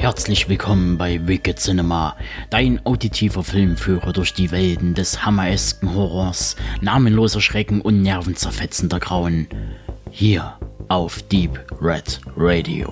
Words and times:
Herzlich 0.00 0.48
willkommen 0.48 0.96
bei 0.96 1.28
Wicked 1.28 1.58
Cinema, 1.58 2.16
dein 2.48 2.80
auditiver 2.86 3.44
Filmführer 3.44 4.14
durch 4.14 4.32
die 4.32 4.50
Welten 4.50 4.94
des 4.94 5.26
hammeresken 5.26 5.94
Horrors, 5.94 6.56
namenloser 6.80 7.42
Schrecken 7.42 7.82
und 7.82 8.00
nervenzerfetzender 8.00 8.98
Grauen. 8.98 9.46
Hier 10.10 10.58
auf 10.88 11.20
Deep 11.24 11.60
Red 11.82 12.18
Radio. 12.34 12.90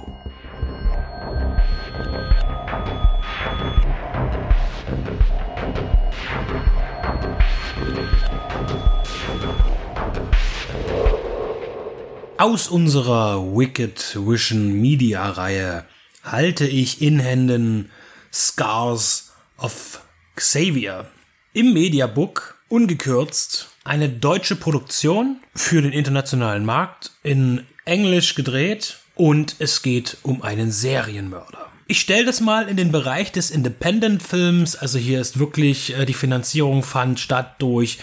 Aus 12.37 12.69
unserer 12.69 13.43
Wicked 13.57 14.15
Vision 14.15 14.79
Media 14.79 15.31
Reihe 15.31 15.87
halte 16.31 16.67
ich 16.67 17.03
in 17.03 17.19
Händen 17.19 17.91
Scars 18.33 19.33
of 19.59 20.01
Xavier. 20.37 21.07
Im 21.53 21.73
Mediabook, 21.73 22.59
ungekürzt, 22.69 23.69
eine 23.85 24.09
deutsche 24.09 24.57
Produktion 24.57 25.41
für 25.55 25.83
den 25.83 25.93
internationalen 25.93 26.65
Markt, 26.65 27.13
in 27.23 27.67
Englisch 27.85 28.35
gedreht 28.35 28.99
und 29.15 29.57
es 29.59 29.83
geht 29.83 30.19
um 30.23 30.43
einen 30.43 30.71
Serienmörder. 30.71 31.67
Ich 31.91 32.01
stelle 32.01 32.27
das 32.27 32.43
mal 32.43 32.69
in 32.69 32.77
den 32.77 32.93
Bereich 32.93 33.33
des 33.33 33.51
Independent-Films. 33.51 34.77
Also 34.77 34.99
hier 34.99 35.23
ist 35.23 35.39
wirklich 35.39 35.97
äh, 35.97 36.05
die 36.05 36.13
Finanzierung 36.13 36.83
fand 36.83 37.19
statt 37.19 37.55
durch 37.61 37.99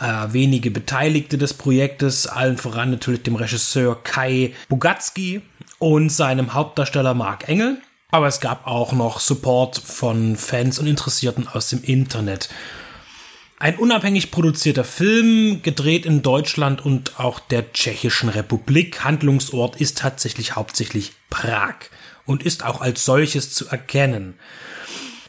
äh, 0.00 0.32
wenige 0.32 0.70
Beteiligte 0.70 1.36
des 1.36 1.52
Projektes, 1.52 2.26
allen 2.26 2.56
voran 2.56 2.90
natürlich 2.90 3.24
dem 3.24 3.36
Regisseur 3.36 4.02
Kai 4.02 4.54
Bugatski 4.70 5.42
und 5.86 6.10
seinem 6.10 6.52
Hauptdarsteller 6.52 7.14
Mark 7.14 7.48
Engel. 7.48 7.80
Aber 8.10 8.26
es 8.26 8.40
gab 8.40 8.66
auch 8.66 8.92
noch 8.92 9.20
Support 9.20 9.78
von 9.78 10.34
Fans 10.34 10.80
und 10.80 10.88
Interessierten 10.88 11.46
aus 11.46 11.68
dem 11.68 11.80
Internet. 11.84 12.48
Ein 13.60 13.76
unabhängig 13.76 14.32
produzierter 14.32 14.82
Film, 14.82 15.62
gedreht 15.62 16.04
in 16.04 16.22
Deutschland 16.22 16.84
und 16.84 17.20
auch 17.20 17.38
der 17.38 17.72
Tschechischen 17.72 18.30
Republik. 18.30 19.04
Handlungsort 19.04 19.80
ist 19.80 19.98
tatsächlich 19.98 20.56
hauptsächlich 20.56 21.12
Prag 21.30 21.76
und 22.24 22.42
ist 22.42 22.64
auch 22.64 22.80
als 22.80 23.04
solches 23.04 23.54
zu 23.54 23.68
erkennen. 23.68 24.34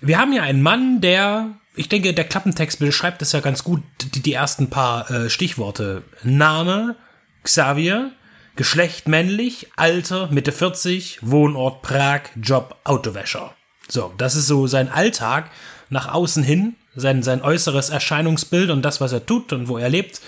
Wir 0.02 0.18
haben 0.18 0.32
hier 0.32 0.42
einen 0.42 0.64
Mann, 0.64 1.02
der, 1.02 1.52
ich 1.76 1.88
denke, 1.88 2.16
der 2.16 2.26
Klappentext 2.26 2.80
beschreibt 2.80 3.22
es 3.22 3.32
ja 3.32 3.42
ganz 3.42 3.64
gut, 3.64 3.84
die, 4.02 4.22
die 4.22 4.34
ersten 4.34 4.72
paar 4.72 5.12
äh, 5.12 5.30
Stichworte. 5.30 6.02
Name, 6.24 6.96
Xavier, 7.44 8.12
Geschlecht 8.58 9.08
männlich, 9.08 9.68
Alter 9.76 10.30
Mitte 10.32 10.52
40, 10.52 11.20
Wohnort 11.22 11.84
Prag, 11.84 12.22
Job 12.42 12.76
Autowäscher. 12.86 13.54
So, 13.88 14.12
das 14.18 14.36
ist 14.36 14.48
so 14.48 14.66
sein 14.66 14.90
Alltag 14.90 15.52
nach 15.90 16.12
außen 16.12 16.44
hin, 16.44 16.76
sein, 16.96 17.22
sein 17.22 17.44
äußeres 17.44 17.92
Erscheinungsbild 17.92 18.72
und 18.72 18.82
das, 18.82 19.00
was 19.00 19.12
er 19.12 19.26
tut 19.26 19.54
und 19.54 19.68
wo 19.68 19.78
er 19.78 19.90
lebt. 19.90 20.22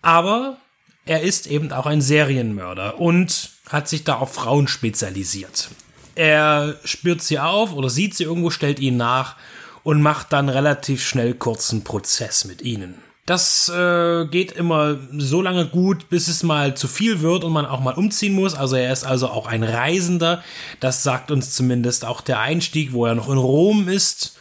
Aber 0.00 0.56
er 1.04 1.20
ist 1.20 1.46
eben 1.46 1.72
auch 1.72 1.84
ein 1.84 2.00
Serienmörder 2.00 2.98
und 2.98 3.50
hat 3.68 3.86
sich 3.86 4.02
da 4.02 4.14
auf 4.16 4.32
Frauen 4.32 4.66
spezialisiert. 4.66 5.68
Er 6.14 6.76
spürt 6.84 7.20
sie 7.20 7.38
auf 7.38 7.74
oder 7.74 7.90
sieht 7.90 8.14
sie 8.14 8.24
irgendwo, 8.24 8.48
stellt 8.48 8.80
ihnen 8.80 8.96
nach 8.96 9.36
und 9.82 10.00
macht 10.00 10.32
dann 10.32 10.48
relativ 10.48 11.06
schnell 11.06 11.34
kurzen 11.34 11.84
Prozess 11.84 12.46
mit 12.46 12.62
ihnen. 12.62 12.94
Das 13.24 13.68
äh, 13.68 14.26
geht 14.26 14.50
immer 14.50 14.98
so 15.16 15.42
lange 15.42 15.66
gut, 15.66 16.08
bis 16.10 16.26
es 16.26 16.42
mal 16.42 16.76
zu 16.76 16.88
viel 16.88 17.20
wird 17.20 17.44
und 17.44 17.52
man 17.52 17.66
auch 17.66 17.80
mal 17.80 17.94
umziehen 17.94 18.32
muss. 18.32 18.54
Also 18.54 18.74
er 18.74 18.92
ist 18.92 19.04
also 19.04 19.28
auch 19.28 19.46
ein 19.46 19.62
Reisender. 19.62 20.42
Das 20.80 21.04
sagt 21.04 21.30
uns 21.30 21.54
zumindest 21.54 22.04
auch 22.04 22.20
der 22.20 22.40
Einstieg, 22.40 22.92
wo 22.92 23.06
er 23.06 23.14
noch 23.14 23.28
in 23.28 23.38
Rom 23.38 23.88
ist 23.88 24.38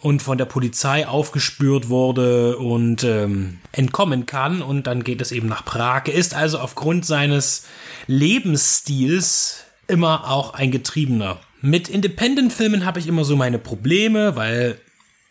und 0.00 0.20
von 0.22 0.36
der 0.36 0.44
Polizei 0.44 1.08
aufgespürt 1.08 1.88
wurde 1.88 2.58
und 2.58 3.04
ähm, 3.04 3.60
entkommen 3.72 4.26
kann. 4.26 4.60
Und 4.60 4.86
dann 4.86 5.02
geht 5.02 5.22
es 5.22 5.32
eben 5.32 5.48
nach 5.48 5.64
Prag. 5.64 6.02
Er 6.04 6.14
ist 6.14 6.34
also 6.34 6.58
aufgrund 6.58 7.06
seines 7.06 7.64
Lebensstils 8.06 9.64
immer 9.86 10.30
auch 10.30 10.52
ein 10.52 10.70
Getriebener. 10.70 11.38
Mit 11.62 11.88
Independent-Filmen 11.88 12.84
habe 12.84 13.00
ich 13.00 13.06
immer 13.06 13.24
so 13.24 13.34
meine 13.34 13.58
Probleme, 13.58 14.36
weil 14.36 14.78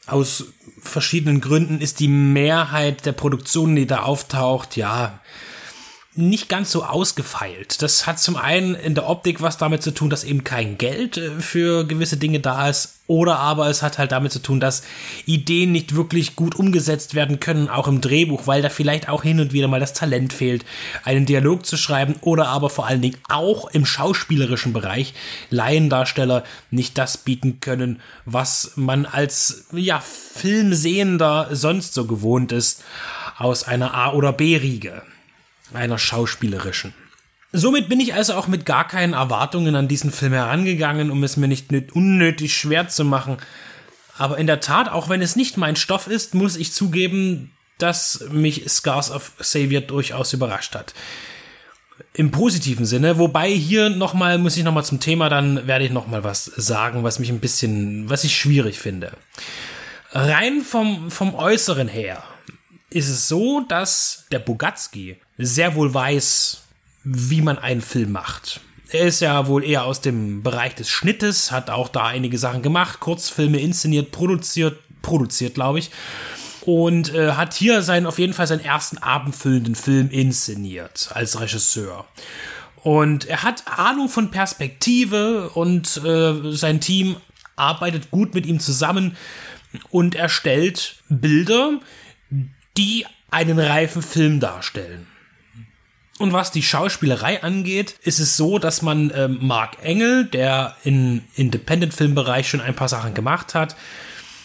aus 0.05 0.45
verschiedenen 0.79 1.41
Gründen 1.41 1.79
ist 1.79 1.99
die 1.99 2.07
Mehrheit 2.07 3.05
der 3.05 3.13
Produktionen, 3.13 3.75
die 3.75 3.87
da 3.87 4.03
auftaucht, 4.03 4.75
ja, 4.75 5.21
nicht 6.15 6.47
ganz 6.47 6.71
so 6.71 6.83
ausgefeilt. 6.83 7.81
Das 7.81 8.05
hat 8.05 8.19
zum 8.19 8.35
einen 8.35 8.75
in 8.75 8.93
der 8.93 9.09
Optik 9.09 9.41
was 9.41 9.57
damit 9.57 9.81
zu 9.81 9.91
tun, 9.91 10.09
dass 10.09 10.23
eben 10.23 10.43
kein 10.43 10.77
Geld 10.77 11.17
äh, 11.17 11.31
für 11.39 11.85
gewisse 11.85 12.17
Dinge 12.17 12.39
da 12.39 12.69
ist, 12.69 12.99
oder 13.05 13.39
aber 13.39 13.67
es 13.67 13.81
hat 13.81 13.97
halt 13.97 14.13
damit 14.13 14.31
zu 14.31 14.39
tun, 14.39 14.61
dass 14.61 14.83
Ideen 15.25 15.73
nicht 15.73 15.93
wirklich 15.95 16.37
gut 16.37 16.55
umgesetzt 16.55 17.15
werden 17.15 17.39
können, 17.39 17.67
auch 17.67 17.87
im 17.87 17.99
Drehbuch, 17.99 18.47
weil 18.47 18.61
da 18.61 18.69
vielleicht 18.69 19.09
auch 19.09 19.23
hin 19.23 19.41
und 19.41 19.51
wieder 19.51 19.67
mal 19.67 19.79
das 19.79 19.93
Talent 19.93 20.31
fehlt, 20.31 20.63
einen 21.03 21.25
Dialog 21.25 21.65
zu 21.65 21.75
schreiben, 21.75 22.15
oder 22.21 22.47
aber 22.47 22.69
vor 22.69 22.87
allen 22.87 23.01
Dingen 23.01 23.17
auch 23.27 23.69
im 23.71 23.85
schauspielerischen 23.85 24.71
Bereich 24.71 25.13
Laiendarsteller 25.49 26.43
nicht 26.71 26.97
das 26.97 27.17
bieten 27.17 27.59
können, 27.59 27.99
was 28.25 28.73
man 28.75 29.05
als 29.05 29.65
ja 29.73 29.99
Filmsehender 29.99 31.49
sonst 31.51 31.93
so 31.93 32.05
gewohnt 32.05 32.51
ist 32.51 32.83
aus 33.37 33.63
einer 33.63 33.93
A- 33.93 34.13
oder 34.13 34.31
B-Riege 34.31 35.01
einer 35.75 35.97
schauspielerischen. 35.97 36.93
Somit 37.51 37.87
bin 37.87 37.99
ich 37.99 38.15
also 38.15 38.33
auch 38.33 38.47
mit 38.47 38.65
gar 38.65 38.87
keinen 38.87 39.13
Erwartungen 39.13 39.75
an 39.75 39.87
diesen 39.87 40.11
Film 40.11 40.33
herangegangen, 40.33 41.11
um 41.11 41.23
es 41.23 41.37
mir 41.37 41.47
nicht 41.47 41.71
unnötig 41.93 42.57
schwer 42.57 42.87
zu 42.87 43.05
machen. 43.05 43.37
Aber 44.17 44.39
in 44.39 44.47
der 44.47 44.59
Tat, 44.59 44.89
auch 44.89 45.07
wenn 45.07 45.21
es 45.21 45.35
nicht 45.35 45.57
mein 45.57 45.75
Stoff 45.75 46.07
ist, 46.07 46.33
muss 46.33 46.55
ich 46.55 46.73
zugeben, 46.73 47.51
dass 47.77 48.25
mich 48.31 48.67
Scars 48.69 49.11
of 49.11 49.33
Xavier 49.37 49.81
durchaus 49.81 50.33
überrascht 50.33 50.73
hat. 50.73 50.95
Im 52.13 52.31
positiven 52.31 52.85
Sinne, 52.85 53.19
wobei 53.19 53.51
hier 53.51 53.89
nochmal, 53.89 54.39
muss 54.39 54.57
ich 54.57 54.63
nochmal 54.63 54.85
zum 54.85 54.99
Thema, 54.99 55.29
dann 55.29 55.67
werde 55.67 55.85
ich 55.85 55.91
nochmal 55.91 56.23
was 56.23 56.45
sagen, 56.45 57.03
was 57.03 57.19
mich 57.19 57.29
ein 57.29 57.39
bisschen, 57.39 58.09
was 58.09 58.23
ich 58.23 58.35
schwierig 58.35 58.79
finde. 58.79 59.13
Rein 60.11 60.61
vom, 60.61 61.11
vom 61.11 61.35
Äußeren 61.35 61.87
her 61.87 62.23
ist 62.89 63.09
es 63.09 63.27
so, 63.27 63.61
dass 63.61 64.25
der 64.31 64.39
Bugatski 64.39 65.17
sehr 65.45 65.75
wohl 65.75 65.93
weiß, 65.93 66.63
wie 67.03 67.41
man 67.41 67.57
einen 67.57 67.81
Film 67.81 68.11
macht. 68.11 68.61
Er 68.89 69.07
ist 69.07 69.21
ja 69.21 69.47
wohl 69.47 69.63
eher 69.63 69.85
aus 69.85 70.01
dem 70.01 70.43
Bereich 70.43 70.75
des 70.75 70.89
Schnittes, 70.89 71.51
hat 71.51 71.69
auch 71.69 71.89
da 71.89 72.05
einige 72.05 72.37
Sachen 72.37 72.61
gemacht, 72.61 72.99
Kurzfilme 72.99 73.59
inszeniert, 73.59 74.11
produziert, 74.11 74.77
produziert, 75.01 75.55
glaube 75.55 75.79
ich. 75.79 75.89
Und 76.61 77.13
äh, 77.13 77.31
hat 77.31 77.53
hier 77.53 77.81
seinen, 77.81 78.05
auf 78.05 78.19
jeden 78.19 78.33
Fall 78.33 78.47
seinen 78.47 78.63
ersten 78.63 78.97
abendfüllenden 78.99 79.75
Film 79.75 80.09
inszeniert 80.11 81.09
als 81.13 81.39
Regisseur. 81.39 82.05
Und 82.83 83.25
er 83.25 83.43
hat 83.43 83.63
Ahnung 83.65 84.09
von 84.09 84.31
Perspektive 84.31 85.49
und 85.49 85.97
äh, 86.05 86.51
sein 86.51 86.79
Team 86.79 87.17
arbeitet 87.55 88.11
gut 88.11 88.33
mit 88.33 88.45
ihm 88.45 88.59
zusammen 88.59 89.17
und 89.89 90.15
erstellt 90.15 90.97
Bilder, 91.09 91.79
die 92.77 93.05
einen 93.31 93.59
reifen 93.59 94.01
Film 94.01 94.39
darstellen. 94.39 95.07
Und 96.19 96.31
was 96.31 96.51
die 96.51 96.61
Schauspielerei 96.61 97.41
angeht, 97.41 97.95
ist 98.03 98.19
es 98.19 98.37
so, 98.37 98.59
dass 98.59 98.81
man 98.81 99.11
ähm, 99.15 99.39
Mark 99.41 99.77
Engel, 99.81 100.25
der 100.25 100.75
im 100.83 101.21
Independent-Filmbereich 101.35 102.47
schon 102.47 102.61
ein 102.61 102.75
paar 102.75 102.87
Sachen 102.87 103.13
gemacht 103.13 103.55
hat, 103.55 103.75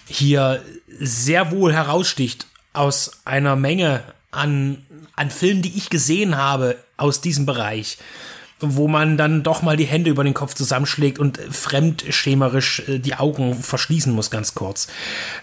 hier 0.07 0.65
sehr 0.99 1.51
wohl 1.51 1.75
heraussticht 1.75 2.47
aus 2.73 3.21
einer 3.27 3.55
Menge 3.55 4.03
an, 4.31 4.85
an 5.15 5.31
Filmen, 5.31 5.63
die 5.63 5.77
ich 5.77 5.91
gesehen 5.91 6.37
habe 6.37 6.77
aus 6.97 7.21
diesem 7.21 7.45
Bereich 7.45 7.99
wo 8.61 8.89
man 8.89 9.17
dann 9.17 9.43
doch 9.43 9.63
mal 9.63 9.77
die 9.77 9.85
Hände 9.85 10.11
über 10.11 10.25
den 10.25 10.35
Kopf 10.35 10.55
zusammenschlägt 10.55 11.19
und 11.19 11.39
fremdschemerisch 11.39 12.83
äh, 12.89 12.99
die 12.99 13.15
Augen 13.15 13.55
verschließen 13.55 14.13
muss, 14.13 14.31
ganz 14.31 14.55
kurz. 14.55 14.89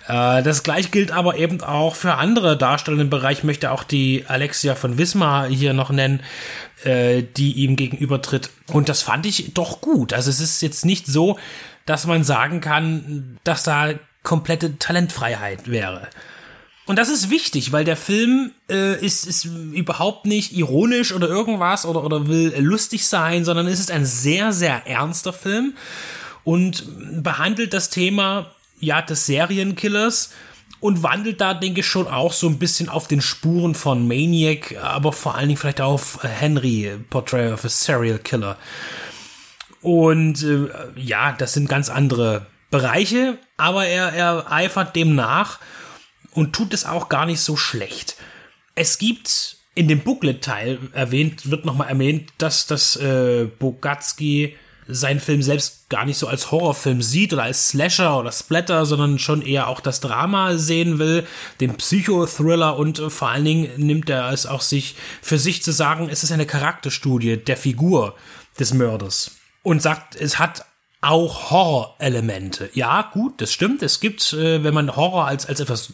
Äh, 0.07 0.43
das 0.43 0.63
gleiche 0.63 0.89
gilt 0.89 1.11
aber 1.11 1.37
eben 1.37 1.61
auch 1.61 1.95
für 1.95 2.15
andere 2.15 2.57
Darsteller 2.57 3.01
im 3.01 3.09
Bereich. 3.09 3.39
Ich 3.39 3.43
möchte 3.43 3.71
auch 3.71 3.83
die 3.83 4.25
Alexia 4.27 4.75
von 4.75 4.97
Wismar 4.97 5.47
hier 5.47 5.73
noch 5.73 5.89
nennen, 5.89 6.21
äh, 6.83 7.23
die 7.23 7.53
ihm 7.53 7.75
gegenübertritt. 7.75 8.49
Und 8.67 8.89
das 8.89 9.01
fand 9.01 9.25
ich 9.25 9.53
doch 9.53 9.81
gut. 9.81 10.11
Also 10.13 10.29
es 10.29 10.41
ist 10.41 10.61
jetzt 10.61 10.85
nicht 10.85 11.07
so, 11.07 11.39
dass 11.85 12.05
man 12.07 12.23
sagen 12.23 12.61
kann, 12.61 13.37
dass 13.43 13.63
da 13.63 13.93
komplette 14.23 14.77
Talentfreiheit 14.77 15.69
wäre. 15.69 16.07
Und 16.85 16.99
das 16.99 17.09
ist 17.09 17.31
wichtig, 17.31 17.71
weil 17.71 17.83
der 17.83 17.97
Film 17.97 18.51
äh, 18.69 19.03
ist, 19.03 19.25
ist 19.25 19.45
überhaupt 19.45 20.25
nicht 20.25 20.55
ironisch 20.55 21.13
oder 21.13 21.27
irgendwas 21.27 21.85
oder, 21.85 22.03
oder 22.03 22.27
will 22.27 22.53
lustig 22.59 23.07
sein, 23.07 23.43
sondern 23.43 23.67
es 23.67 23.79
ist 23.79 23.89
ein 23.89 24.05
sehr, 24.05 24.53
sehr 24.53 24.85
ernster 24.85 25.33
Film 25.33 25.73
und 26.43 27.23
behandelt 27.23 27.73
das 27.73 27.89
Thema 27.89 28.51
ja 28.79 29.01
des 29.01 29.25
Serienkillers 29.25 30.31
und 30.79 31.01
wandelt 31.01 31.41
da, 31.41 31.55
denke 31.55 31.79
ich, 31.79 31.87
schon 31.87 32.07
auch 32.07 32.33
so 32.33 32.47
ein 32.47 32.59
bisschen 32.59 32.89
auf 32.89 33.07
den 33.07 33.21
Spuren 33.21 33.73
von 33.73 34.07
Maniac, 34.07 34.75
aber 34.79 35.11
vor 35.11 35.33
allen 35.33 35.47
Dingen 35.47 35.57
vielleicht 35.57 35.81
auf 35.81 36.19
Henry, 36.21 36.91
Portrait 37.09 37.51
of 37.51 37.65
a 37.65 37.69
Serial 37.69 38.19
Killer. 38.19 38.57
Und 39.81 40.43
äh, 40.43 40.67
ja, 40.95 41.31
das 41.31 41.53
sind 41.53 41.67
ganz 41.67 41.89
andere 41.89 42.45
Bereiche, 42.69 43.39
aber 43.57 43.87
er, 43.87 44.13
er 44.13 44.51
eifert 44.51 44.95
dem 44.95 45.15
nach 45.15 45.59
und 46.35 46.53
tut 46.53 46.73
es 46.73 46.85
auch 46.85 47.09
gar 47.09 47.25
nicht 47.25 47.39
so 47.39 47.55
schlecht. 47.57 48.15
Es 48.75 48.97
gibt 48.97 49.57
in 49.73 49.87
dem 49.87 50.01
Booklet-Teil 50.01 50.79
erwähnt, 50.93 51.49
wird 51.49 51.65
nochmal 51.65 51.89
erwähnt, 51.89 52.31
dass 52.37 52.67
das 52.67 52.95
äh, 52.97 53.45
Bogatsky 53.59 54.55
seinen 54.87 55.19
Film 55.19 55.41
selbst 55.41 55.89
gar 55.89 56.05
nicht 56.05 56.17
so 56.17 56.27
als 56.27 56.51
Horrorfilm 56.51 57.01
sieht 57.01 57.33
oder 57.33 57.43
als 57.43 57.69
Slasher 57.69 58.19
oder 58.19 58.31
Splatter, 58.31 58.85
sondern 58.85 59.17
schon 59.17 59.41
eher 59.41 59.67
auch 59.67 59.79
das 59.79 59.99
Drama 59.99 60.57
sehen 60.57 60.99
will, 60.99 61.25
den 61.59 61.75
Psychothriller 61.75 62.77
und 62.77 62.99
äh, 62.99 63.09
vor 63.09 63.29
allen 63.29 63.45
Dingen 63.45 63.69
nimmt 63.77 64.09
er 64.09 64.31
es 64.31 64.45
auch 64.45 64.61
sich 64.61 64.95
für 65.21 65.39
sich 65.39 65.63
zu 65.63 65.71
sagen, 65.71 66.09
es 66.09 66.23
ist 66.23 66.31
eine 66.31 66.45
Charakterstudie 66.45 67.37
der 67.37 67.57
Figur 67.57 68.15
des 68.59 68.73
Mörders 68.73 69.37
und 69.63 69.81
sagt, 69.81 70.15
es 70.15 70.37
hat 70.37 70.65
auch 71.05 71.51
Horrorelemente. 71.51 72.69
Ja, 72.73 73.09
gut, 73.13 73.39
das 73.39 73.53
stimmt. 73.53 73.83
Es 73.83 73.99
gibt, 73.99 74.33
äh, 74.33 74.63
wenn 74.63 74.73
man 74.73 74.95
Horror 74.95 75.27
als, 75.27 75.45
als 75.45 75.59
etwas 75.59 75.93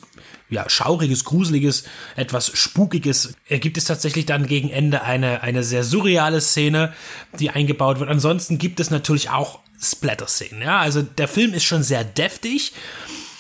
ja, 0.50 0.69
schauriges, 0.69 1.25
gruseliges, 1.25 1.84
etwas 2.16 2.52
spukiges, 2.58 3.34
äh, 3.50 3.60
gibt 3.60 3.78
es 3.78 3.86
tatsächlich 3.86 4.25
dann 4.25 4.48
gegen 4.48 4.69
Ende 4.69 5.02
eine, 5.02 5.42
eine 5.42 5.63
sehr 5.63 5.84
surreale 5.84 6.40
Szene, 6.40 6.94
die 7.40 7.50
eingebaut 7.50 8.00
wird. 8.00 8.10
Ansonsten 8.10 8.58
gibt 8.58 8.80
es 8.80 8.90
natürlich 8.90 9.30
auch 9.30 9.60
Splatter-Szenen. 9.81 10.62
Ja, 10.62 10.80
also 10.80 11.02
der 11.02 11.28
Film 11.28 11.54
ist 11.54 11.63
schon 11.63 11.84
sehr 11.84 12.04
deftig. 12.04 12.74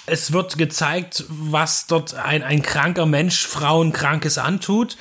Es 0.07 0.33
wird 0.33 0.57
gezeigt, 0.57 1.23
was 1.29 1.87
dort 1.87 2.15
ein, 2.15 2.43
ein 2.43 2.61
kranker 2.61 3.05
Mensch 3.05 3.47
Frauen 3.47 3.93
Krankes 3.93 4.37
antut. 4.37 4.97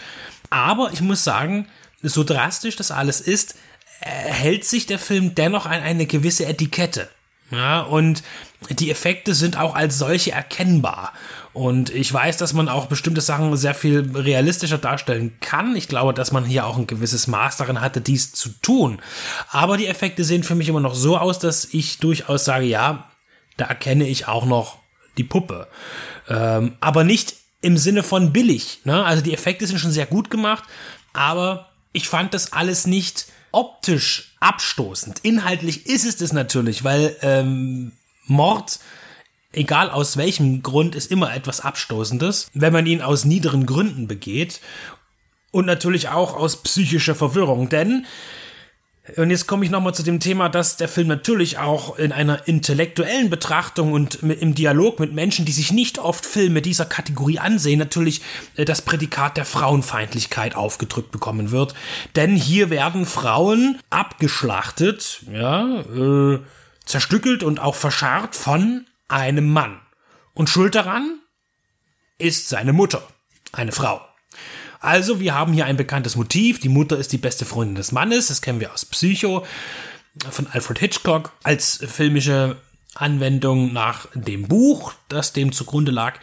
Aber 0.51 0.93
ich 0.93 1.01
muss 1.01 1.25
sagen, 1.25 1.67
so 2.03 2.23
drastisch 2.23 2.77
das 2.77 2.91
alles 2.91 3.21
ist, 3.21 3.57
hält 4.01 4.65
sich 4.65 4.87
der 4.87 4.99
Film 4.99 5.35
dennoch 5.35 5.67
an 5.67 5.83
eine 5.83 6.07
gewisse 6.07 6.47
Etikette. 6.47 7.09
Ja, 7.51 7.81
und 7.81 8.23
die 8.71 8.91
Effekte 8.91 9.35
sind 9.35 9.59
auch 9.59 9.75
als 9.75 9.99
solche 9.99 10.31
erkennbar. 10.31 11.13
Und 11.53 11.91
ich 11.91 12.13
weiß, 12.13 12.37
dass 12.37 12.53
man 12.53 12.69
auch 12.69 12.87
bestimmte 12.87 13.21
Sachen 13.21 13.57
sehr 13.57 13.75
viel 13.75 14.09
realistischer 14.15 14.79
darstellen 14.79 15.37
kann. 15.41 15.75
Ich 15.75 15.89
glaube, 15.89 16.15
dass 16.15 16.31
man 16.31 16.45
hier 16.45 16.65
auch 16.65 16.79
ein 16.79 16.87
gewisses 16.87 17.27
Maß 17.27 17.57
darin 17.57 17.81
hatte, 17.81 18.01
dies 18.01 18.33
zu 18.33 18.51
tun. 18.63 19.03
Aber 19.51 19.77
die 19.77 19.89
Effekte 19.89 20.23
sehen 20.23 20.45
für 20.45 20.55
mich 20.55 20.69
immer 20.69 20.81
noch 20.81 20.95
so 20.95 21.19
aus, 21.19 21.41
dass 21.41 21.65
ich 21.73 21.99
durchaus 21.99 22.45
sage, 22.45 22.67
ja, 22.67 23.11
da 23.57 23.65
erkenne 23.65 24.07
ich 24.07 24.29
auch 24.29 24.47
noch 24.47 24.79
die 25.19 25.25
Puppe. 25.25 25.67
Ähm, 26.29 26.77
aber 26.81 27.03
nicht 27.03 27.35
im 27.63 27.77
Sinne 27.77 28.05
von 28.05 28.33
billig. 28.33 28.81
Ne? 28.85 29.05
Also 29.05 29.23
die 29.23 29.35
Effekte 29.35 29.67
sind 29.67 29.79
schon 29.79 29.91
sehr 29.91 30.07
gut 30.07 30.31
gemacht, 30.31 30.65
aber 31.13 31.71
ich 31.93 32.09
fand 32.09 32.33
das 32.33 32.53
alles 32.53 32.87
nicht 32.87 33.27
optisch 33.53 34.35
abstoßend. 34.41 35.21
Inhaltlich 35.23 35.87
ist 35.87 36.05
es 36.05 36.17
das 36.17 36.33
natürlich, 36.33 36.85
weil 36.85 37.17
ähm, 37.23 37.93
Mord, 38.27 38.81
egal 39.53 39.91
aus 39.91 40.17
welchem 40.17 40.63
Grund, 40.63 40.95
ist 40.95 41.11
immer 41.11 41.35
etwas 41.35 41.61
Abstoßendes, 41.61 42.49
wenn 42.55 42.73
man 42.73 42.87
ihn 42.87 43.03
aus 43.03 43.25
niederen 43.25 43.67
Gründen 43.67 44.07
begeht. 44.07 44.61
Und 45.53 45.67
natürlich 45.67 46.09
auch 46.09 46.37
aus 46.37 46.63
psychischer 46.63 47.17
Verwirrung, 47.17 47.69
denn 47.69 48.07
und 49.17 49.31
jetzt 49.31 49.47
komme 49.47 49.65
ich 49.65 49.71
nochmal 49.71 49.95
zu 49.95 50.03
dem 50.03 50.21
Thema, 50.21 50.49
dass 50.49 50.77
der 50.77 50.89
Film 50.89 51.09
natürlich 51.09 51.59
auch 51.59 51.99
in 51.99 52.13
einer 52.13 52.47
intellektuellen 52.49 53.31
Betrachtung 53.31 53.93
und 53.93 54.17
im 54.23 54.55
Dialog 54.55 55.01
mit 55.01 55.13
Menschen, 55.13 55.45
die 55.45 55.53
sich 55.53 55.73
nicht 55.73 55.99
oft 55.99 56.27
Filme 56.27 56.63
dieser 56.63 56.85
Kategorie 56.85 57.39
ansehen, 57.39 57.79
natürlich 57.79 58.23
äh, 58.57 58.65
das 58.65 58.83
Prädikat 58.83 59.37
der 59.37 59.45
Frauenfeindlichkeit 59.45 60.55
aufgedrückt 60.55 61.11
bekommen 61.11 61.51
wird. 61.51 61.75
Denn 62.17 62.37
hier 62.37 62.71
werden 62.71 63.07
Frauen 63.07 63.79
abgeschlachtet, 63.91 65.23
ja, 65.31 65.81
äh, 65.81 66.41
zerstückelt 66.85 67.43
und 67.43 67.61
auch 67.61 67.75
verscharrt 67.75 68.37
von 68.37 68.87
einem 69.09 69.53
Mann. 69.53 69.81
Und 70.35 70.49
schuld 70.49 70.75
daran 70.75 71.21
ist 72.19 72.49
seine 72.49 72.73
Mutter, 72.73 73.03
eine 73.53 73.73
Frau. 73.73 74.01
Also, 74.81 75.21
wir 75.21 75.35
haben 75.35 75.53
hier 75.53 75.67
ein 75.67 75.77
bekanntes 75.77 76.17
Motiv. 76.17 76.59
Die 76.59 76.71
Mutter 76.71 76.97
ist 76.97 77.13
die 77.13 77.19
beste 77.19 77.45
Freundin 77.45 77.75
des 77.75 77.93
Mannes. 77.93 78.29
Das 78.29 78.41
kennen 78.41 78.61
wir 78.61 78.73
aus 78.73 78.87
Psycho 78.87 79.45
von 80.31 80.47
Alfred 80.49 80.79
Hitchcock 80.79 81.33
als 81.43 81.81
filmische 81.87 82.57
Anwendung 82.95 83.73
nach 83.73 84.09
dem 84.15 84.49
Buch, 84.49 84.95
das 85.09 85.33
dem 85.33 85.53
zugrunde 85.53 85.93
lag. 85.93 86.19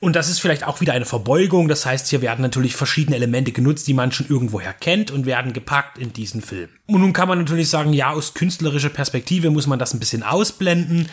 Und 0.00 0.14
das 0.14 0.28
ist 0.28 0.38
vielleicht 0.38 0.64
auch 0.64 0.80
wieder 0.80 0.92
eine 0.92 1.04
Verbeugung. 1.04 1.66
Das 1.66 1.84
heißt, 1.84 2.08
hier 2.08 2.22
werden 2.22 2.40
natürlich 2.40 2.76
verschiedene 2.76 3.16
Elemente 3.16 3.50
genutzt, 3.50 3.88
die 3.88 3.94
man 3.94 4.12
schon 4.12 4.28
irgendwoher 4.28 4.72
kennt 4.72 5.10
und 5.10 5.26
werden 5.26 5.52
gepackt 5.52 5.98
in 5.98 6.12
diesen 6.12 6.40
Film. 6.40 6.68
Und 6.86 7.00
nun 7.00 7.12
kann 7.12 7.26
man 7.26 7.38
natürlich 7.38 7.68
sagen, 7.68 7.92
ja, 7.92 8.10
aus 8.10 8.34
künstlerischer 8.34 8.90
Perspektive 8.90 9.50
muss 9.50 9.66
man 9.66 9.80
das 9.80 9.94
ein 9.94 9.98
bisschen 9.98 10.22
ausblenden. 10.22 11.08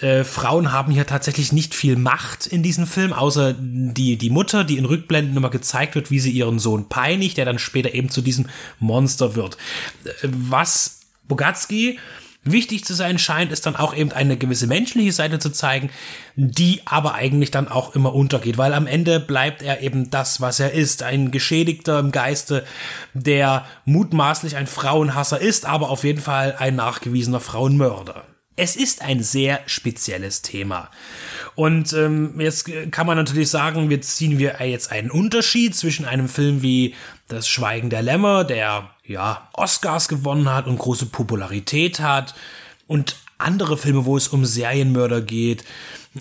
Äh, 0.00 0.24
Frauen 0.24 0.72
haben 0.72 0.90
hier 0.90 1.06
tatsächlich 1.06 1.52
nicht 1.52 1.76
viel 1.76 1.94
Macht 1.94 2.48
in 2.48 2.64
diesem 2.64 2.88
Film, 2.88 3.12
außer 3.12 3.54
die, 3.56 4.16
die 4.16 4.30
Mutter, 4.30 4.64
die 4.64 4.78
in 4.78 4.84
Rückblenden 4.84 5.36
immer 5.36 5.50
gezeigt 5.50 5.94
wird, 5.94 6.10
wie 6.10 6.18
sie 6.18 6.32
ihren 6.32 6.58
Sohn 6.58 6.88
peinigt, 6.88 7.36
der 7.36 7.44
dann 7.44 7.60
später 7.60 7.94
eben 7.94 8.08
zu 8.08 8.20
diesem 8.20 8.46
Monster 8.80 9.36
wird. 9.36 9.58
Äh, 10.04 10.28
was 10.28 11.02
Bogatsky 11.28 11.98
wichtig 12.44 12.84
zu 12.84 12.94
sein 12.94 13.18
scheint, 13.18 13.52
ist 13.52 13.66
dann 13.66 13.76
auch 13.76 13.94
eben 13.94 14.12
eine 14.12 14.36
gewisse 14.36 14.66
menschliche 14.66 15.12
Seite 15.12 15.38
zu 15.38 15.50
zeigen, 15.50 15.90
die 16.36 16.82
aber 16.84 17.14
eigentlich 17.14 17.50
dann 17.50 17.68
auch 17.68 17.94
immer 17.94 18.14
untergeht, 18.14 18.58
weil 18.58 18.74
am 18.74 18.86
Ende 18.86 19.20
bleibt 19.20 19.62
er 19.62 19.82
eben 19.82 20.10
das, 20.10 20.40
was 20.40 20.60
er 20.60 20.72
ist, 20.72 21.02
ein 21.02 21.30
Geschädigter 21.30 21.98
im 21.98 22.12
Geiste, 22.12 22.64
der 23.14 23.64
mutmaßlich 23.84 24.56
ein 24.56 24.66
Frauenhasser 24.66 25.40
ist, 25.40 25.66
aber 25.66 25.90
auf 25.90 26.04
jeden 26.04 26.20
Fall 26.20 26.56
ein 26.58 26.76
nachgewiesener 26.76 27.40
Frauenmörder. 27.40 28.24
Es 28.56 28.76
ist 28.76 29.02
ein 29.02 29.22
sehr 29.22 29.60
spezielles 29.66 30.42
Thema. 30.42 30.90
Und 31.56 31.92
ähm, 31.92 32.38
jetzt 32.40 32.70
kann 32.92 33.06
man 33.06 33.16
natürlich 33.16 33.50
sagen, 33.50 33.90
wir 33.90 34.00
ziehen 34.00 34.38
wir 34.38 34.56
jetzt 34.60 34.92
einen 34.92 35.10
Unterschied 35.10 35.74
zwischen 35.74 36.04
einem 36.04 36.28
Film 36.28 36.62
wie 36.62 36.94
Das 37.26 37.48
Schweigen 37.48 37.90
der 37.90 38.02
Lämmer, 38.02 38.44
der 38.44 38.90
ja 39.04 39.48
Oscars 39.54 40.08
gewonnen 40.08 40.52
hat 40.52 40.66
und 40.66 40.78
große 40.78 41.06
Popularität 41.06 42.00
hat, 42.00 42.34
und 42.86 43.16
andere 43.38 43.76
Filme, 43.76 44.04
wo 44.04 44.16
es 44.16 44.28
um 44.28 44.44
Serienmörder 44.44 45.20
geht. 45.20 45.64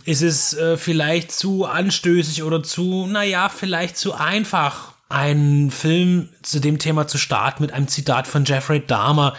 Ist 0.05 0.21
es 0.21 0.53
äh, 0.53 0.77
vielleicht 0.77 1.31
zu 1.31 1.65
anstößig 1.65 2.43
oder 2.43 2.63
zu, 2.63 3.05
naja, 3.05 3.49
vielleicht 3.49 3.97
zu 3.97 4.13
einfach, 4.13 4.93
einen 5.09 5.69
Film 5.69 6.29
zu 6.41 6.59
dem 6.59 6.79
Thema 6.79 7.07
zu 7.07 7.19
starten 7.19 7.61
mit 7.61 7.71
einem 7.71 7.87
Zitat 7.87 8.25
von 8.25 8.45
Jeffrey 8.45 8.83
Dahmer? 8.85 9.35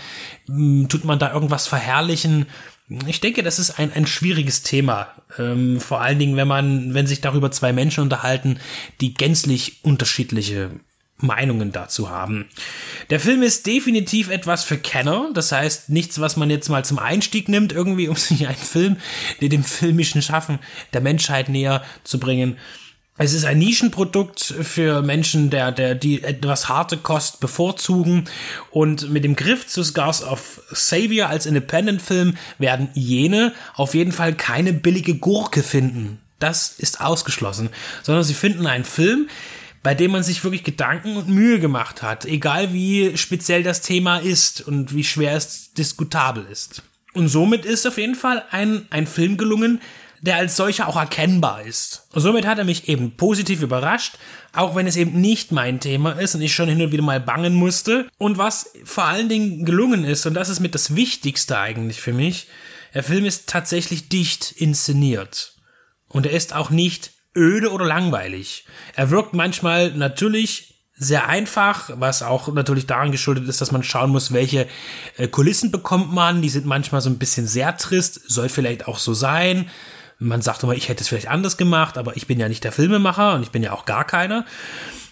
Hm, 0.46 0.88
tut 0.88 1.04
man 1.04 1.18
da 1.18 1.32
irgendwas 1.32 1.66
verherrlichen? 1.66 2.46
Ich 3.06 3.20
denke, 3.20 3.42
das 3.42 3.58
ist 3.58 3.78
ein, 3.78 3.92
ein 3.92 4.06
schwieriges 4.06 4.62
Thema. 4.62 5.08
Ähm, 5.38 5.80
vor 5.80 6.00
allen 6.02 6.18
Dingen, 6.18 6.36
wenn 6.36 6.48
man, 6.48 6.92
wenn 6.92 7.06
sich 7.06 7.20
darüber 7.20 7.50
zwei 7.50 7.72
Menschen 7.72 8.02
unterhalten, 8.02 8.58
die 9.00 9.14
gänzlich 9.14 9.82
unterschiedliche 9.82 10.70
Meinungen 11.16 11.72
dazu 11.72 12.10
haben. 12.10 12.46
Der 13.08 13.20
Film 13.20 13.42
ist 13.42 13.66
definitiv 13.66 14.30
etwas 14.30 14.64
für 14.64 14.76
Kenner, 14.76 15.30
das 15.32 15.52
heißt 15.52 15.88
nichts, 15.88 16.20
was 16.20 16.36
man 16.36 16.50
jetzt 16.50 16.68
mal 16.68 16.84
zum 16.84 16.98
Einstieg 16.98 17.48
nimmt, 17.48 17.72
irgendwie, 17.72 18.08
um 18.08 18.16
sich 18.16 18.46
einen 18.46 18.56
Film, 18.56 18.96
der 19.40 19.48
dem 19.48 19.64
filmischen 19.64 20.22
Schaffen 20.22 20.58
der 20.92 21.00
Menschheit 21.00 21.48
näher 21.48 21.82
zu 22.02 22.18
bringen. 22.20 22.58
Es 23.16 23.32
ist 23.32 23.44
ein 23.44 23.58
Nischenprodukt 23.58 24.40
für 24.42 25.00
Menschen, 25.02 25.48
der, 25.48 25.70
der, 25.70 25.94
die 25.94 26.24
etwas 26.24 26.68
harte 26.68 26.96
Kost 26.96 27.38
bevorzugen. 27.38 28.24
Und 28.70 29.10
mit 29.10 29.22
dem 29.22 29.36
Griff 29.36 29.68
zu 29.68 29.84
Scars 29.84 30.24
of 30.24 30.60
Savior 30.72 31.28
als 31.28 31.46
Independent-Film 31.46 32.36
werden 32.58 32.88
jene 32.94 33.52
auf 33.74 33.94
jeden 33.94 34.10
Fall 34.10 34.34
keine 34.34 34.72
billige 34.72 35.14
Gurke 35.14 35.62
finden. 35.62 36.18
Das 36.40 36.74
ist 36.78 37.00
ausgeschlossen. 37.00 37.68
Sondern 38.02 38.24
sie 38.24 38.34
finden 38.34 38.66
einen 38.66 38.84
Film, 38.84 39.28
bei 39.84 39.94
dem 39.94 40.10
man 40.10 40.24
sich 40.24 40.42
wirklich 40.42 40.64
Gedanken 40.64 41.16
und 41.16 41.28
Mühe 41.28 41.60
gemacht 41.60 42.02
hat. 42.02 42.24
Egal 42.24 42.72
wie 42.72 43.16
speziell 43.16 43.62
das 43.62 43.80
Thema 43.80 44.18
ist 44.18 44.60
und 44.60 44.92
wie 44.92 45.04
schwer 45.04 45.36
es 45.36 45.72
diskutabel 45.74 46.44
ist. 46.50 46.82
Und 47.12 47.28
somit 47.28 47.64
ist 47.64 47.86
auf 47.86 47.96
jeden 47.96 48.16
Fall 48.16 48.42
ein, 48.50 48.88
ein 48.90 49.06
Film 49.06 49.36
gelungen, 49.36 49.80
der 50.24 50.36
als 50.36 50.56
solcher 50.56 50.88
auch 50.88 50.96
erkennbar 50.96 51.62
ist. 51.62 52.06
Und 52.12 52.22
somit 52.22 52.46
hat 52.46 52.56
er 52.56 52.64
mich 52.64 52.88
eben 52.88 53.14
positiv 53.16 53.60
überrascht, 53.60 54.14
auch 54.54 54.74
wenn 54.74 54.86
es 54.86 54.96
eben 54.96 55.20
nicht 55.20 55.52
mein 55.52 55.80
Thema 55.80 56.12
ist 56.12 56.34
und 56.34 56.40
ich 56.40 56.54
schon 56.54 56.68
hin 56.68 56.80
und 56.80 56.92
wieder 56.92 57.02
mal 57.02 57.20
bangen 57.20 57.52
musste. 57.52 58.08
Und 58.16 58.38
was 58.38 58.72
vor 58.84 59.04
allen 59.04 59.28
Dingen 59.28 59.66
gelungen 59.66 60.04
ist, 60.04 60.24
und 60.24 60.32
das 60.32 60.48
ist 60.48 60.60
mit 60.60 60.74
das 60.74 60.96
Wichtigste 60.96 61.58
eigentlich 61.58 62.00
für 62.00 62.14
mich, 62.14 62.46
der 62.94 63.02
Film 63.02 63.26
ist 63.26 63.48
tatsächlich 63.48 64.08
dicht 64.08 64.52
inszeniert. 64.52 65.56
Und 66.08 66.24
er 66.24 66.32
ist 66.32 66.54
auch 66.54 66.70
nicht 66.70 67.10
öde 67.36 67.70
oder 67.70 67.84
langweilig. 67.84 68.64
Er 68.94 69.10
wirkt 69.10 69.34
manchmal 69.34 69.90
natürlich 69.90 70.74
sehr 70.96 71.28
einfach, 71.28 71.90
was 71.94 72.22
auch 72.22 72.48
natürlich 72.48 72.86
daran 72.86 73.12
geschuldet 73.12 73.46
ist, 73.46 73.60
dass 73.60 73.72
man 73.72 73.82
schauen 73.82 74.10
muss, 74.10 74.32
welche 74.32 74.68
äh, 75.18 75.28
Kulissen 75.28 75.70
bekommt 75.70 76.14
man. 76.14 76.40
Die 76.40 76.48
sind 76.48 76.64
manchmal 76.64 77.02
so 77.02 77.10
ein 77.10 77.18
bisschen 77.18 77.46
sehr 77.46 77.76
trist, 77.76 78.20
soll 78.26 78.48
vielleicht 78.48 78.88
auch 78.88 78.98
so 78.98 79.12
sein. 79.12 79.68
Man 80.24 80.42
sagt 80.42 80.62
immer, 80.62 80.74
ich 80.74 80.88
hätte 80.88 81.02
es 81.02 81.08
vielleicht 81.08 81.28
anders 81.28 81.56
gemacht, 81.56 81.98
aber 81.98 82.16
ich 82.16 82.26
bin 82.26 82.40
ja 82.40 82.48
nicht 82.48 82.64
der 82.64 82.72
Filmemacher 82.72 83.34
und 83.34 83.42
ich 83.42 83.50
bin 83.50 83.62
ja 83.62 83.72
auch 83.72 83.84
gar 83.84 84.04
keiner. 84.04 84.46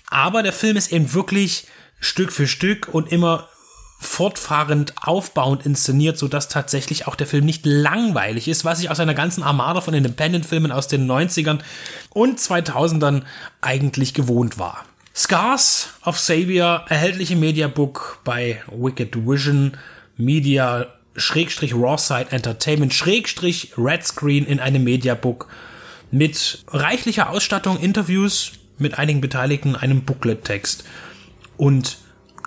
Aber 0.09 0.43
der 0.43 0.53
Film 0.53 0.77
ist 0.77 0.91
eben 0.91 1.13
wirklich 1.13 1.67
Stück 2.01 2.33
für 2.33 2.49
Stück 2.49 2.89
und 2.91 3.13
immer 3.13 3.49
fortfahrend 4.01 4.95
aufbauend 5.01 5.65
inszeniert, 5.65 6.19
so 6.19 6.29
dass 6.29 6.49
tatsächlich 6.49 7.07
auch 7.07 7.15
der 7.15 7.27
Film 7.27 7.45
nicht 7.45 7.65
langweilig 7.65 8.49
ist, 8.49 8.65
was 8.65 8.81
ich 8.81 8.91
aus 8.91 9.01
einer 9.01 9.15
ganzen 9.15 9.43
Armada 9.43 9.81
von 9.81 9.95
Independent-Filmen 9.95 10.73
aus 10.73 10.89
den 10.89 11.09
90ern 11.09 11.61
und 12.11 12.41
2000ern 12.41 13.23
eigentlich 13.61 14.15
gewohnt 14.15 14.59
war. 14.59 14.85
Scars 15.15 15.91
of 16.05 16.19
Savior, 16.19 16.87
erhältliche 16.89 17.37
Mediabook 17.37 18.21
bei 18.25 18.63
Wicked 18.67 19.15
Vision 19.27 19.77
Media 20.17 20.87
Schrägstrich 21.17 21.75
Rawside 21.75 22.33
Entertainment 22.33 22.95
Schrägstrich 22.95 23.73
Red 23.77 24.05
Screen 24.05 24.47
in 24.47 24.61
einem 24.61 24.85
Mediabook 24.85 25.49
mit 26.11 26.65
reichlicher 26.69 27.31
Ausstattung, 27.31 27.79
Interviews 27.79 28.53
mit 28.79 28.99
einigen 28.99 29.21
Beteiligten, 29.21 29.77
einem 29.77 30.05
Booklet-Text 30.05 30.85
und 31.57 31.99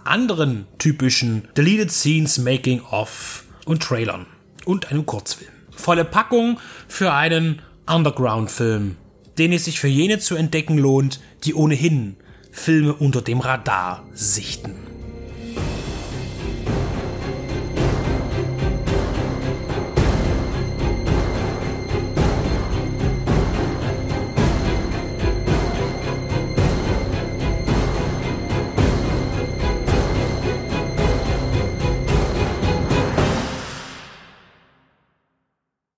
anderen 0.04 0.68
typischen 0.78 1.48
Deleted 1.58 1.92
Scenes, 1.92 2.38
Making 2.38 2.82
of 2.82 3.44
und 3.66 3.82
Trailern 3.82 4.26
und 4.66 4.92
einem 4.92 5.06
Kurzfilm. 5.06 5.52
Volle 5.72 6.06
Packung 6.06 6.60
für 6.88 7.14
einen 7.14 7.62
Underground-Film, 7.88 8.98
den 9.38 9.52
es 9.52 9.66
sich 9.66 9.80
für 9.80 9.88
jene 9.88 10.20
zu 10.20 10.36
entdecken 10.36 10.78
lohnt, 10.78 11.20
die 11.44 11.54
ohnehin 11.54 12.18
Filme 12.52 12.94
unter 12.94 13.22
dem 13.22 13.40
Radar 13.40 14.06
sichten. 14.14 14.85